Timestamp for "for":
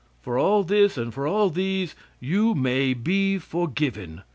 0.23-0.35, 1.13-1.27